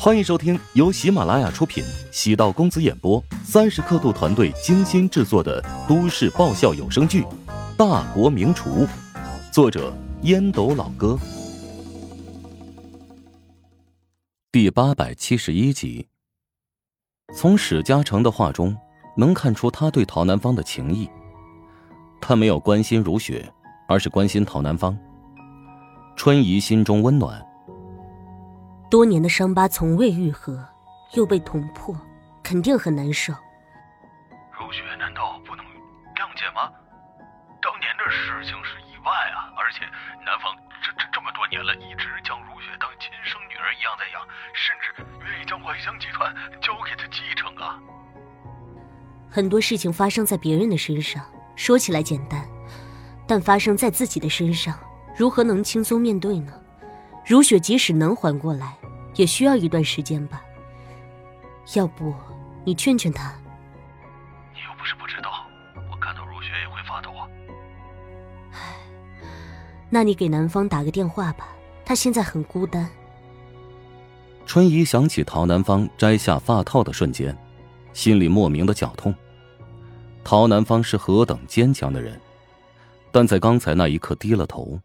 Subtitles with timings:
[0.00, 7.22] 欢迎收听由喜马拉雅出品、喜道公子演播、三十刻度团队精心制作的都市爆笑有声剧
[7.76, 8.86] 《大国名厨》，
[9.52, 9.92] 作者
[10.22, 11.18] 烟斗老哥，
[14.52, 16.06] 第八百七十一集。
[17.34, 18.76] 从史嘉诚的话中
[19.16, 21.10] 能看出他对陶南方的情谊，
[22.20, 23.52] 他没有关心如雪，
[23.88, 24.96] 而是关心陶南方。
[26.14, 27.44] 春怡心中温暖。
[28.90, 30.66] 多年的伤疤从未愈合，
[31.12, 31.94] 又被捅破，
[32.42, 33.34] 肯定很难受。
[34.50, 35.64] 如雪难道不能
[36.16, 36.72] 谅解吗？
[37.60, 39.84] 当年的事情是意外啊，而且
[40.24, 44.24] 南方这这这么多年了，一直将如雪当亲生女儿一样在养，
[44.54, 47.78] 甚至愿意将怀香集团交给她继承啊。
[49.30, 51.22] 很多事情发生在别人的身上，
[51.56, 52.42] 说起来简单，
[53.26, 54.74] 但发生在自己的身上，
[55.14, 56.52] 如何能轻松面对呢？
[57.28, 58.74] 如雪即使能缓过来，
[59.14, 60.42] 也需要一段时间吧。
[61.74, 62.14] 要不，
[62.64, 63.30] 你劝劝他。
[64.54, 65.44] 你又不是不知道，
[65.90, 67.28] 我看到如雪也会发抖啊。
[68.52, 68.58] 唉，
[69.90, 71.50] 那你给南方打个电话吧，
[71.84, 72.88] 他现在很孤单。
[74.46, 77.36] 春怡想起陶南方摘下发套的瞬间，
[77.92, 79.14] 心里莫名的绞痛。
[80.24, 82.18] 陶南方是何等坚强的人，
[83.12, 84.80] 但在刚才那一刻低了头。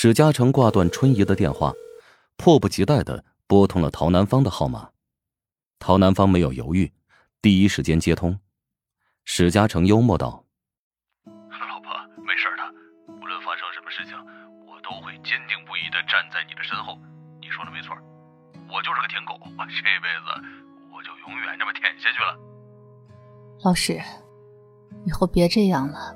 [0.00, 1.72] 史嘉诚挂断春姨的电话，
[2.36, 4.90] 迫不及待的拨通了陶南方的号码。
[5.80, 6.92] 陶南方没有犹豫，
[7.42, 8.38] 第一时间接通。
[9.24, 10.44] 史嘉诚幽默道
[11.50, 11.90] ：“老婆，
[12.22, 12.62] 没事的，
[13.08, 14.14] 无论发生什么事情，
[14.68, 16.96] 我都会坚定不移的站在你的身后。
[17.40, 17.90] 你说的没错，
[18.70, 20.30] 我就是个舔狗，这辈子
[20.94, 22.38] 我就永远这么舔下去了。”
[23.66, 24.00] 老史，
[25.04, 26.14] 以后别这样了。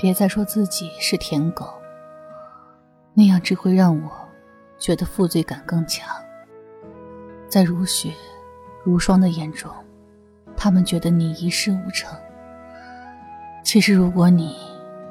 [0.00, 1.68] 别再说自己是舔狗，
[3.12, 4.10] 那样只会让我
[4.78, 6.08] 觉得负罪感更强。
[7.50, 8.10] 在如雪、
[8.82, 9.70] 如霜的眼中，
[10.56, 12.18] 他们觉得你一事无成。
[13.62, 14.56] 其实，如果你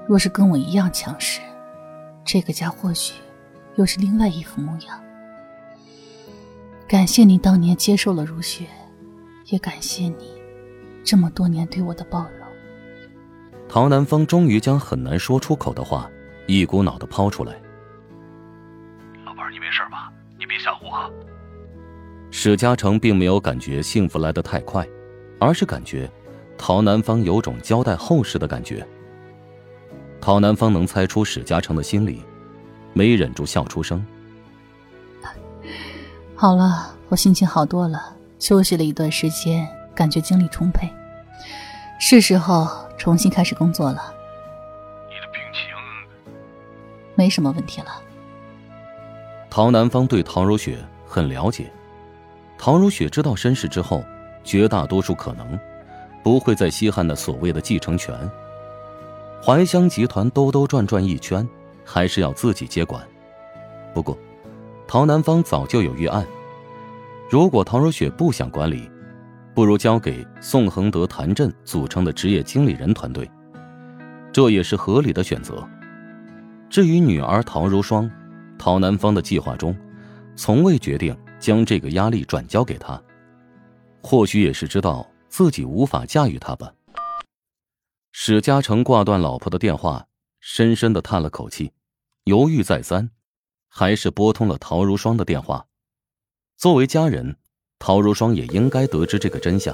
[0.08, 1.40] 若是跟我一样强势，
[2.26, 3.14] 这个家或许
[3.76, 5.00] 又是另外一副模样。
[6.88, 8.66] 感谢你当年接受了如雪，
[9.46, 10.42] 也感谢你
[11.04, 12.39] 这么多年对我的包容。
[13.70, 16.10] 陶南风终于将很难说出口的话
[16.48, 17.54] 一股脑的抛出来。
[19.24, 20.12] 老伴儿，你没事吧？
[20.40, 21.14] 你别吓唬我！
[22.32, 24.88] 史嘉诚并没有感觉幸福来得太快，
[25.40, 26.10] 而是感觉
[26.58, 28.84] 陶南方有种交代后事的感觉。
[30.20, 32.24] 陶南方能猜出史嘉诚的心理，
[32.94, 34.04] 没忍住笑出声。
[36.36, 40.90] 好了，我心情好多了，休息了一段时间，感觉精力充沛，
[42.00, 42.68] 是时候。
[43.00, 44.14] 重新开始工作了，
[45.08, 45.64] 你的病情
[47.16, 48.04] 没什么问题了。
[49.50, 50.78] 陶南方对陶如雪
[51.08, 51.72] 很了解，
[52.58, 54.04] 陶如雪知道身世之后，
[54.44, 55.58] 绝大多数可能
[56.22, 58.14] 不会再稀罕那所谓的继承权。
[59.42, 61.48] 怀香集团兜兜转转一圈，
[61.86, 63.02] 还是要自己接管。
[63.94, 64.18] 不过，
[64.90, 66.28] 陶南方早就有预案，
[67.30, 68.92] 如果陶如雪不想管理。
[69.60, 73.30] 不如交给宋恒德、谭震组成的职业经理人团队，
[74.32, 75.68] 这也是合理的选择。
[76.70, 78.10] 至于女儿陶如霜，
[78.58, 79.78] 陶南方的计划中，
[80.34, 83.04] 从未决定将这个压力转交给他。
[84.02, 86.72] 或许也是知道自己无法驾驭她吧。
[88.14, 90.08] 史嘉诚挂断老婆的电话，
[90.40, 91.74] 深深的叹了口气，
[92.24, 93.12] 犹豫再三，
[93.68, 95.66] 还是拨通了陶如霜的电话。
[96.56, 97.36] 作为家人。
[97.80, 99.74] 陶如霜也应该得知这个真相。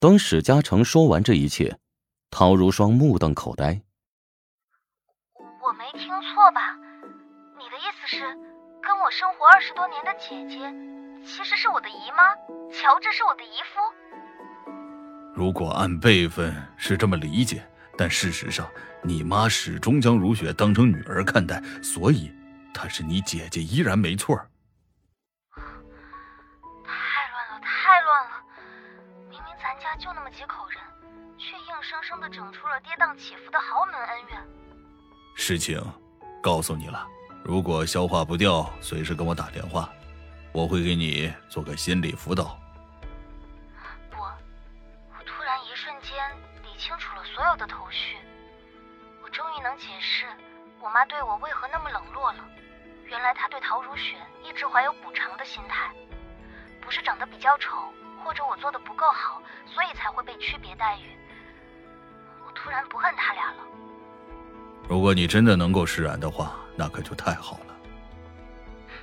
[0.00, 1.78] 等史嘉诚说完这一切，
[2.30, 3.80] 陶如霜目瞪口呆。
[5.62, 6.74] 我没听错吧？
[7.58, 8.22] 你的意思是，
[8.82, 10.58] 跟我生活二十多年的姐姐，
[11.24, 12.34] 其实是我的姨妈，
[12.72, 13.80] 乔治是我的姨夫。
[15.34, 17.66] 如果按辈分是这么理解，
[17.98, 18.66] 但事实上，
[19.02, 22.32] 你妈始终将如雪当成女儿看待，所以
[22.72, 24.40] 她是你姐姐依然没错。
[29.98, 30.80] 就那么几口人，
[31.38, 34.40] 却硬生生的整出了跌宕起伏的豪门恩怨。
[35.36, 35.82] 事情
[36.42, 37.06] 告诉你了，
[37.44, 39.88] 如果消化不掉，随时跟我打电话，
[40.52, 42.58] 我会给你做个心理辅导。
[44.10, 46.12] 不，我突然一瞬间
[46.62, 48.16] 理清楚了所有的头绪，
[49.22, 50.26] 我终于能解释
[50.80, 52.44] 我妈对我为何那么冷落了。
[53.06, 55.92] 原来她对陶如雪一直怀有补偿的心态，
[56.80, 57.92] 不是长得比较丑。
[58.26, 59.40] 或者我做的不够好，
[59.72, 61.16] 所以才会被区别待遇。
[62.44, 63.58] 我突然不恨他俩了。
[64.88, 67.76] 如果你真的能够释然的话，那可就太好了。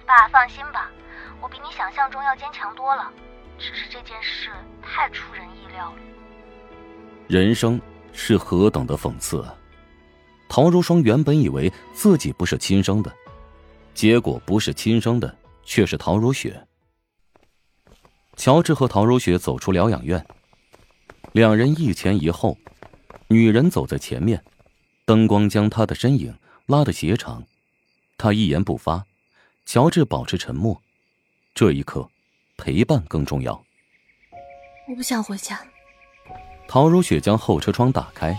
[0.06, 0.92] 爸，放心吧，
[1.40, 3.10] 我比你想象中要坚强多了。
[3.58, 4.50] 只是这件事
[4.82, 5.98] 太出人意料了。
[7.30, 7.80] 人生
[8.12, 9.56] 是何等的讽刺啊！
[10.50, 13.10] 陶如霜原本以为自己不是亲生的，
[13.94, 15.34] 结果不是亲生的
[15.64, 16.62] 却是陶如雪。
[18.36, 20.26] 乔治和陶如雪走出疗养院，
[21.32, 22.58] 两人一前一后，
[23.28, 24.44] 女人走在前面，
[25.06, 26.36] 灯光将她的身影
[26.66, 27.44] 拉得斜长，
[28.18, 29.06] 她一言不发，
[29.66, 30.82] 乔治保持沉默。
[31.54, 32.10] 这一刻，
[32.58, 33.54] 陪伴更重要。
[34.90, 35.62] 我不想回家。
[36.68, 38.38] 陶如雪将后车窗打开，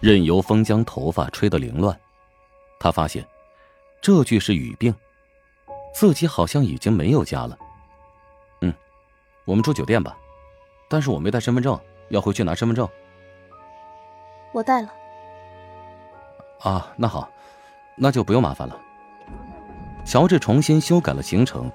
[0.00, 1.98] 任由风将头发吹得凌乱。
[2.80, 3.24] 她发现，
[4.02, 4.92] 这句是语病，
[5.94, 7.56] 自己好像已经没有家了。
[9.42, 10.16] 嗯，我们住酒店吧，
[10.88, 11.78] 但是我没带身份证，
[12.08, 12.88] 要回去拿身份证。
[14.52, 14.92] 我带了。
[16.60, 17.28] 啊，那好，
[17.96, 18.78] 那就不用麻烦了。
[20.04, 21.70] 乔治重新修改了行程，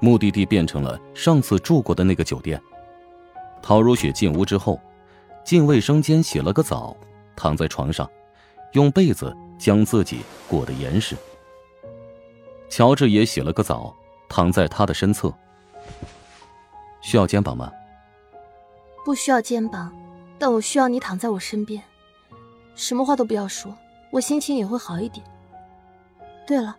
[0.00, 2.60] 目的地变成了上次住过的那个酒店。
[3.62, 4.80] 陶如雪进屋之后。
[5.44, 6.94] 进卫生间洗了个澡，
[7.34, 8.06] 躺在床上，
[8.72, 11.16] 用被子将自己裹得严实。
[12.68, 13.96] 乔治也洗了个澡，
[14.28, 15.32] 躺在他的身侧。
[17.08, 17.72] 需要肩膀吗？
[19.02, 19.90] 不需要肩膀，
[20.38, 21.82] 但我需要你躺在我身边，
[22.74, 23.74] 什么话都不要说，
[24.10, 25.24] 我心情也会好一点。
[26.46, 26.76] 对了，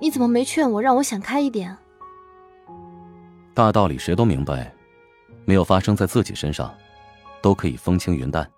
[0.00, 1.78] 你怎么没劝我让我想开一点啊？
[3.52, 4.72] 大道理谁都明白，
[5.44, 6.74] 没有发生在自己身上。
[7.42, 8.50] 都可以风轻云淡。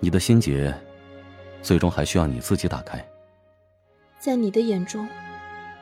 [0.00, 0.72] 你的心结，
[1.62, 3.02] 最终还需要你自己打开。
[4.20, 5.08] 在你的眼中，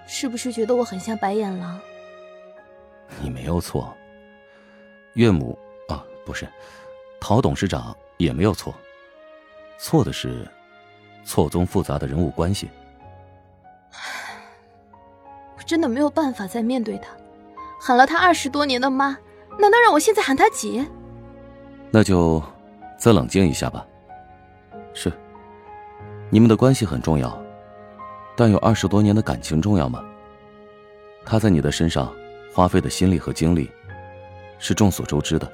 [0.06, 1.80] 是不是觉得我很像白眼狼？
[3.20, 3.96] 你没有错。
[5.14, 5.58] 岳母
[5.88, 6.46] 啊，不是，
[7.20, 8.74] 陶董事长也没有错。
[9.78, 10.46] 错的是，
[11.24, 12.70] 错综复杂的人物关系。
[15.56, 17.08] 我真的没有办法再面对他，
[17.80, 19.16] 喊了他二十多年的妈，
[19.58, 20.86] 难道让我现在喊他姐？
[21.90, 22.42] 那就
[22.96, 23.84] 再冷静一下吧。
[24.94, 25.12] 是，
[26.30, 27.36] 你们的关系很重要，
[28.36, 30.04] 但有二十多年的感情重要吗？
[31.24, 32.12] 他在你的身上
[32.52, 33.70] 花费的心力和精力，
[34.58, 35.50] 是众所周知的。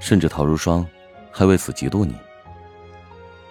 [0.00, 0.86] 甚至陶如霜
[1.32, 2.14] 还为此嫉妒你。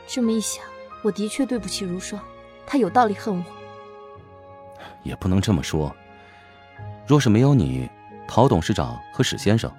[0.07, 0.63] 这么一想，
[1.04, 2.22] 我的确对不起如霜，
[2.66, 3.44] 她有道理恨我。
[5.04, 5.94] 也不能这么说。
[7.06, 7.89] 若是没有你，
[8.28, 9.72] 陶董事长和史先生。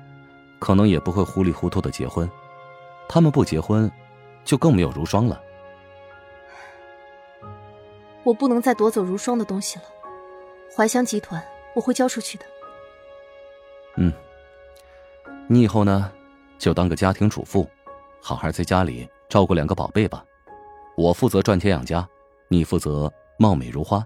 [0.61, 2.29] 可能也不会糊里糊涂的结婚，
[3.09, 3.89] 他们不结婚，
[4.45, 5.41] 就更没有如霜了。
[8.25, 9.85] 我不能再夺走如霜的东西了，
[10.77, 11.41] 怀香集团
[11.79, 12.45] 我会交出去的。
[13.97, 14.13] 嗯，
[15.47, 16.13] 你以后呢，
[16.59, 17.71] 就当个家庭主妇，
[18.21, 20.25] 好好在家里照顾两个宝贝吧。
[20.97, 22.07] 我负责赚钱养家，
[22.49, 24.05] 你负责貌美如花。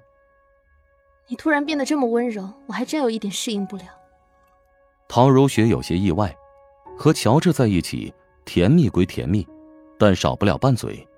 [1.29, 3.85] 你突然变得这么温柔，我还真有一点适应不了。
[5.09, 6.37] 陶如雪有些意外。
[6.99, 8.13] 和乔治在一起，
[8.45, 9.49] 甜蜜归甜蜜，
[9.99, 11.09] 但少不了拌嘴。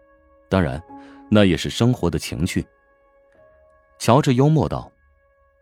[0.49, 0.81] 当然，
[1.29, 2.65] 那也是生活的情趣。
[3.99, 4.91] 乔治幽默道：“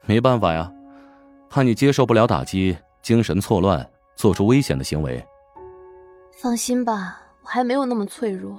[0.04, 0.70] 没办法呀，
[1.52, 5.22] 怕你接受不了打击，精神错乱，做出危险的行为。”
[6.40, 8.58] 放心吧，我还没有那么脆弱，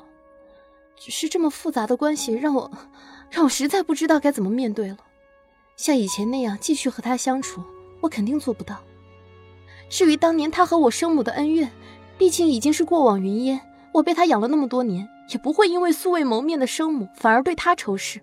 [0.95, 2.71] 只是这么复杂的关系让我，
[3.31, 4.97] 让我实在不知道该怎么面对了。
[5.75, 7.63] 像以前那样继续和他相处，
[8.00, 8.77] 我肯定做不到。
[9.89, 11.71] 至于当年他和我生母的恩怨，
[12.15, 13.59] 毕竟已经是过往云烟。
[13.91, 18.21] 我被他养了那么多年，也不会因为素未谋面的生母反而对他仇视。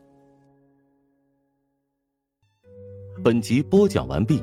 [3.22, 4.42] 本集播讲完毕，